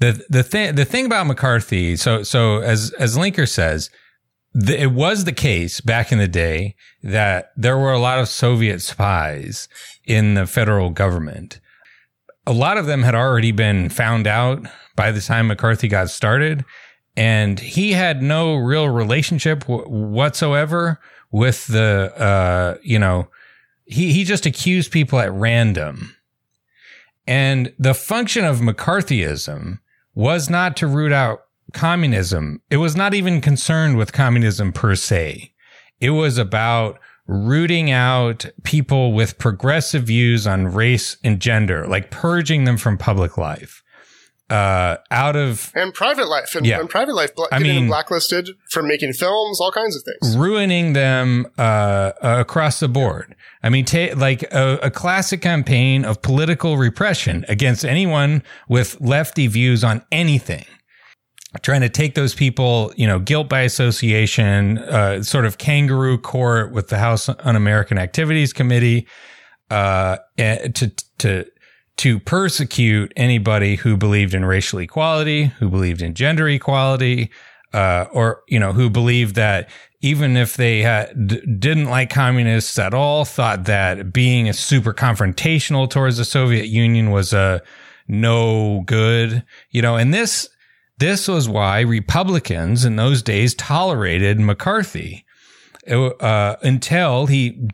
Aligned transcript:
the 0.00 0.24
the 0.28 0.42
thing 0.42 0.74
the 0.74 0.84
thing 0.84 1.06
about 1.06 1.26
McCarthy, 1.26 1.96
so 1.96 2.22
so 2.22 2.58
as 2.58 2.90
as 2.98 3.16
Linker 3.16 3.48
says, 3.48 3.90
the, 4.52 4.80
it 4.80 4.92
was 4.92 5.24
the 5.24 5.32
case 5.32 5.80
back 5.80 6.12
in 6.12 6.18
the 6.18 6.28
day 6.28 6.76
that 7.02 7.52
there 7.56 7.78
were 7.78 7.92
a 7.92 7.98
lot 7.98 8.18
of 8.18 8.28
Soviet 8.28 8.80
spies 8.80 9.68
in 10.04 10.34
the 10.34 10.46
federal 10.46 10.90
government. 10.90 11.60
A 12.46 12.52
lot 12.52 12.76
of 12.76 12.86
them 12.86 13.02
had 13.02 13.14
already 13.14 13.52
been 13.52 13.88
found 13.88 14.26
out 14.26 14.66
by 14.96 15.10
the 15.10 15.20
time 15.20 15.48
McCarthy 15.48 15.88
got 15.88 16.10
started, 16.10 16.64
and 17.16 17.58
he 17.58 17.92
had 17.92 18.22
no 18.22 18.56
real 18.56 18.88
relationship 18.88 19.60
w- 19.60 19.88
whatsoever 19.88 21.00
with 21.30 21.66
the 21.66 22.12
uh, 22.16 22.76
you 22.82 22.98
know 22.98 23.28
he 23.86 24.12
he 24.12 24.24
just 24.24 24.46
accused 24.46 24.92
people 24.92 25.18
at 25.18 25.32
random. 25.32 26.14
And 27.26 27.72
the 27.78 27.94
function 27.94 28.44
of 28.44 28.60
McCarthyism 28.60 29.78
was 30.14 30.50
not 30.50 30.76
to 30.78 30.86
root 30.86 31.12
out 31.12 31.40
communism. 31.72 32.60
It 32.70 32.76
was 32.76 32.96
not 32.96 33.14
even 33.14 33.40
concerned 33.40 33.96
with 33.96 34.12
communism 34.12 34.72
per 34.72 34.94
se. 34.94 35.52
It 36.00 36.10
was 36.10 36.38
about 36.38 36.98
rooting 37.26 37.90
out 37.90 38.46
people 38.62 39.12
with 39.12 39.38
progressive 39.38 40.04
views 40.04 40.46
on 40.46 40.66
race 40.66 41.16
and 41.24 41.40
gender, 41.40 41.86
like 41.86 42.10
purging 42.10 42.64
them 42.64 42.76
from 42.76 42.98
public 42.98 43.38
life. 43.38 43.82
Uh, 44.54 44.96
out 45.10 45.36
of 45.36 45.72
and 45.74 45.92
private 45.94 46.28
life 46.28 46.54
and, 46.54 46.64
Yeah. 46.66 46.78
and 46.80 46.88
private 46.88 47.14
life, 47.14 47.34
bla- 47.34 47.48
I 47.50 47.58
getting 47.58 47.74
mean- 47.76 47.86
blacklisted 47.88 48.48
from 48.70 48.86
making 48.86 49.12
films, 49.14 49.60
all 49.60 49.72
kinds 49.72 49.96
of 49.96 50.02
things. 50.04 50.36
ruining 50.36 50.92
them 50.92 51.46
uh, 51.58 51.62
uh, 51.62 52.36
across 52.38 52.78
the 52.80 52.88
board. 52.88 53.34
I 53.62 53.68
mean, 53.70 53.84
ta- 53.84 54.14
like 54.16 54.42
a, 54.52 54.78
a 54.82 54.90
classic 54.90 55.40
campaign 55.40 56.04
of 56.04 56.22
political 56.22 56.76
repression 56.76 57.44
against 57.48 57.84
anyone 57.84 58.42
with 58.68 59.00
lefty 59.00 59.46
views 59.48 59.82
on 59.82 60.02
anything. 60.12 60.64
Trying 61.62 61.82
to 61.82 61.88
take 61.88 62.14
those 62.14 62.34
people, 62.34 62.92
you 62.96 63.06
know, 63.06 63.18
guilt 63.20 63.48
by 63.48 63.60
association, 63.60 64.78
uh, 64.78 65.22
sort 65.22 65.44
of 65.46 65.56
kangaroo 65.58 66.18
court 66.18 66.72
with 66.72 66.88
the 66.88 66.98
House 66.98 67.28
Un-American 67.28 67.96
Activities 67.96 68.52
Committee, 68.52 69.06
uh, 69.70 70.16
eh, 70.38 70.68
to 70.74 70.92
to 71.18 71.44
to 71.96 72.18
persecute 72.20 73.12
anybody 73.16 73.76
who 73.76 73.96
believed 73.96 74.34
in 74.34 74.44
racial 74.44 74.80
equality, 74.80 75.44
who 75.44 75.68
believed 75.68 76.02
in 76.02 76.14
gender 76.14 76.48
equality, 76.48 77.30
uh, 77.72 78.06
or 78.12 78.42
you 78.48 78.58
know, 78.58 78.72
who 78.72 78.90
believed 78.90 79.34
that 79.34 79.68
even 80.00 80.36
if 80.36 80.56
they 80.56 80.82
had, 80.82 81.26
d- 81.26 81.40
didn't 81.58 81.88
like 81.88 82.10
communists 82.10 82.78
at 82.78 82.94
all, 82.94 83.24
thought 83.24 83.64
that 83.64 84.12
being 84.12 84.48
a 84.48 84.52
super 84.52 84.92
confrontational 84.92 85.88
towards 85.88 86.18
the 86.18 86.24
Soviet 86.24 86.66
Union 86.66 87.10
was 87.10 87.32
a 87.32 87.62
no 88.06 88.82
good, 88.86 89.44
you 89.70 89.80
know, 89.80 89.96
and 89.96 90.12
this 90.12 90.48
this 90.98 91.26
was 91.26 91.48
why 91.48 91.80
Republicans 91.80 92.84
in 92.84 92.96
those 92.96 93.22
days 93.22 93.54
tolerated 93.54 94.38
McCarthy 94.38 95.24
uh, 95.88 96.56
until 96.62 97.26
he 97.26 97.68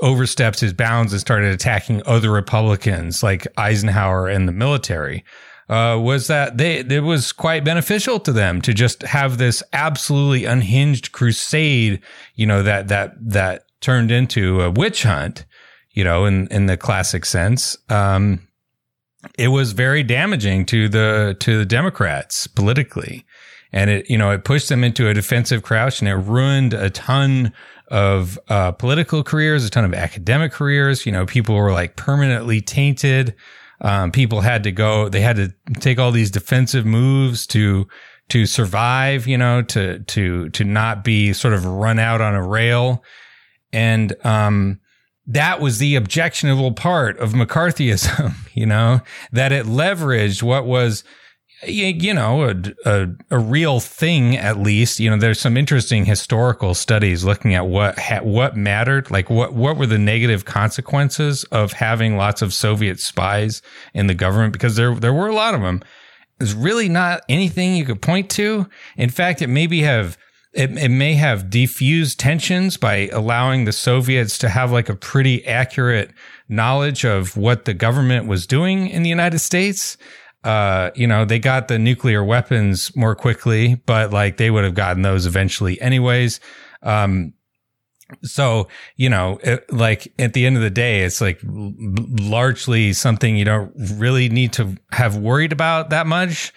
overstepped 0.00 0.60
his 0.60 0.72
bounds 0.72 1.12
and 1.12 1.20
started 1.20 1.52
attacking 1.52 2.02
other 2.06 2.30
Republicans 2.30 3.22
like 3.22 3.46
Eisenhower 3.56 4.28
and 4.28 4.48
the 4.48 4.52
military. 4.52 5.24
Uh, 5.68 5.96
was 5.96 6.26
that 6.26 6.58
they 6.58 6.78
it 6.78 7.04
was 7.04 7.30
quite 7.30 7.62
beneficial 7.64 8.18
to 8.18 8.32
them 8.32 8.60
to 8.60 8.74
just 8.74 9.02
have 9.02 9.38
this 9.38 9.62
absolutely 9.72 10.44
unhinged 10.44 11.12
crusade, 11.12 12.02
you 12.34 12.44
know 12.44 12.60
that 12.64 12.88
that 12.88 13.12
that 13.20 13.62
turned 13.80 14.10
into 14.10 14.60
a 14.62 14.70
witch 14.70 15.04
hunt, 15.04 15.44
you 15.92 16.02
know, 16.02 16.24
in 16.24 16.48
in 16.48 16.66
the 16.66 16.76
classic 16.76 17.24
sense. 17.24 17.76
Um, 17.88 18.48
it 19.38 19.48
was 19.48 19.72
very 19.72 20.02
damaging 20.02 20.66
to 20.66 20.88
the 20.88 21.36
to 21.38 21.58
the 21.58 21.66
Democrats 21.66 22.46
politically, 22.46 23.24
and 23.72 23.90
it 23.90 24.10
you 24.10 24.18
know 24.18 24.30
it 24.30 24.44
pushed 24.44 24.68
them 24.68 24.84
into 24.84 25.08
a 25.08 25.14
defensive 25.14 25.62
crouch, 25.62 26.00
and 26.00 26.08
it 26.08 26.14
ruined 26.14 26.74
a 26.74 26.90
ton 26.90 27.52
of 27.88 28.38
uh, 28.48 28.72
political 28.72 29.22
careers, 29.22 29.64
a 29.64 29.70
ton 29.70 29.84
of 29.84 29.94
academic 29.94 30.52
careers. 30.52 31.04
You 31.06 31.12
know, 31.12 31.26
people 31.26 31.54
were 31.54 31.72
like 31.72 31.96
permanently 31.96 32.60
tainted. 32.60 33.34
Um, 33.80 34.12
people 34.12 34.40
had 34.40 34.64
to 34.64 34.72
go; 34.72 35.08
they 35.08 35.20
had 35.20 35.36
to 35.36 35.54
take 35.80 35.98
all 35.98 36.12
these 36.12 36.30
defensive 36.30 36.86
moves 36.86 37.46
to 37.48 37.86
to 38.28 38.46
survive. 38.46 39.26
You 39.26 39.38
know, 39.38 39.62
to 39.62 40.00
to 40.00 40.48
to 40.50 40.64
not 40.64 41.04
be 41.04 41.32
sort 41.32 41.54
of 41.54 41.64
run 41.64 41.98
out 41.98 42.20
on 42.20 42.34
a 42.34 42.46
rail, 42.46 43.02
and 43.72 44.14
um, 44.24 44.80
that 45.30 45.60
was 45.60 45.78
the 45.78 45.94
objectionable 45.94 46.72
part 46.72 47.18
of 47.18 47.32
McCarthyism, 47.32 48.34
you 48.54 48.66
know, 48.66 49.00
that 49.32 49.52
it 49.52 49.64
leveraged 49.64 50.42
what 50.42 50.66
was, 50.66 51.04
you 51.66 52.14
know, 52.14 52.44
a, 52.44 52.54
a, 52.86 53.08
a 53.30 53.38
real 53.38 53.80
thing 53.80 54.36
at 54.36 54.58
least. 54.58 54.98
You 54.98 55.10
know, 55.10 55.18
there's 55.18 55.40
some 55.40 55.56
interesting 55.56 56.04
historical 56.04 56.74
studies 56.74 57.24
looking 57.24 57.54
at 57.54 57.66
what 57.66 57.98
ha- 57.98 58.22
what 58.22 58.56
mattered, 58.56 59.10
like 59.10 59.28
what 59.28 59.52
what 59.52 59.76
were 59.76 59.86
the 59.86 59.98
negative 59.98 60.44
consequences 60.44 61.44
of 61.44 61.72
having 61.72 62.16
lots 62.16 62.40
of 62.42 62.54
Soviet 62.54 62.98
spies 63.00 63.60
in 63.92 64.06
the 64.06 64.14
government 64.14 64.52
because 64.52 64.76
there 64.76 64.94
there 64.94 65.12
were 65.12 65.28
a 65.28 65.34
lot 65.34 65.54
of 65.54 65.60
them. 65.60 65.82
There's 66.38 66.54
really 66.54 66.88
not 66.88 67.22
anything 67.28 67.76
you 67.76 67.84
could 67.84 68.00
point 68.00 68.30
to. 68.30 68.66
In 68.96 69.10
fact, 69.10 69.42
it 69.42 69.48
maybe 69.48 69.82
have 69.82 70.16
it, 70.52 70.76
it 70.78 70.88
may 70.88 71.14
have 71.14 71.44
defused 71.44 72.16
tensions 72.18 72.76
by 72.76 73.08
allowing 73.12 73.64
the 73.64 73.72
Soviets 73.72 74.38
to 74.38 74.48
have 74.48 74.72
like 74.72 74.88
a 74.88 74.96
pretty 74.96 75.46
accurate 75.46 76.10
knowledge 76.48 77.04
of 77.04 77.36
what 77.36 77.66
the 77.66 77.74
government 77.74 78.26
was 78.26 78.46
doing 78.46 78.88
in 78.88 79.02
the 79.02 79.10
United 79.10 79.38
States. 79.38 79.96
Uh, 80.42 80.90
you 80.94 81.06
know, 81.06 81.24
they 81.24 81.38
got 81.38 81.68
the 81.68 81.78
nuclear 81.78 82.24
weapons 82.24 82.94
more 82.96 83.14
quickly, 83.14 83.74
but 83.86 84.10
like 84.10 84.38
they 84.38 84.50
would 84.50 84.64
have 84.64 84.74
gotten 84.74 85.02
those 85.02 85.26
eventually 85.26 85.80
anyways. 85.80 86.40
Um, 86.82 87.34
so, 88.22 88.68
you 88.96 89.08
know, 89.08 89.38
it, 89.42 89.70
like 89.72 90.12
at 90.18 90.32
the 90.32 90.46
end 90.46 90.56
of 90.56 90.62
the 90.62 90.70
day, 90.70 91.02
it's 91.02 91.20
like 91.20 91.42
l- 91.44 91.74
largely 91.78 92.92
something 92.92 93.36
you 93.36 93.44
don't 93.44 93.72
really 93.76 94.28
need 94.28 94.52
to 94.54 94.76
have 94.92 95.16
worried 95.16 95.52
about 95.52 95.90
that 95.90 96.06
much. 96.06 96.52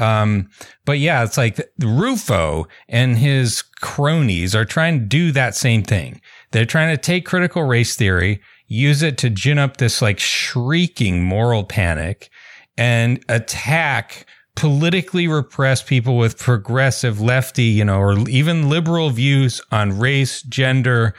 Um, 0.00 0.48
but 0.84 0.98
yeah, 0.98 1.24
it's 1.24 1.36
like 1.36 1.60
Rufo 1.78 2.66
and 2.88 3.18
his 3.18 3.62
cronies 3.80 4.54
are 4.54 4.64
trying 4.64 5.00
to 5.00 5.06
do 5.06 5.32
that 5.32 5.56
same 5.56 5.82
thing. 5.82 6.20
They're 6.50 6.66
trying 6.66 6.94
to 6.94 7.00
take 7.00 7.26
critical 7.26 7.64
race 7.64 7.96
theory, 7.96 8.40
use 8.66 9.02
it 9.02 9.18
to 9.18 9.30
gin 9.30 9.58
up 9.58 9.76
this 9.78 10.00
like 10.00 10.18
shrieking 10.18 11.24
moral 11.24 11.64
panic 11.64 12.30
and 12.78 13.22
attack 13.28 14.24
politically 14.54 15.28
repressed 15.28 15.86
people 15.86 16.16
with 16.16 16.38
progressive 16.38 17.20
lefty, 17.20 17.64
you 17.64 17.84
know, 17.84 18.00
or 18.00 18.28
even 18.28 18.68
liberal 18.68 19.10
views 19.10 19.60
on 19.70 19.98
race, 19.98 20.42
gender, 20.42 21.14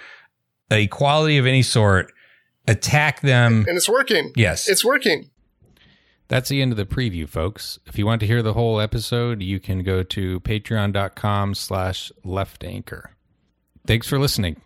equality 0.72 1.38
of 1.38 1.46
any 1.46 1.62
sort, 1.62 2.12
attack 2.68 3.22
them. 3.22 3.66
And 3.68 3.78
it's 3.78 3.90
working. 3.90 4.32
Yes. 4.36 4.68
It's 4.68 4.84
working. 4.84 5.30
That's 6.28 6.50
the 6.50 6.62
end 6.62 6.72
of 6.72 6.78
the 6.78 6.86
preview, 6.86 7.28
folks. 7.28 7.80
If 7.86 7.98
you 7.98 8.06
want 8.06 8.20
to 8.22 8.28
hear 8.28 8.42
the 8.42 8.54
whole 8.54 8.80
episode, 8.80 9.42
you 9.42 9.60
can 9.60 9.84
go 9.84 10.04
to 10.04 10.40
patreon.com 10.42 11.56
slash 11.56 12.12
left 12.24 12.64
anchor. 12.64 13.12
Thanks 13.88 14.08
for 14.08 14.20
listening. 14.20 14.62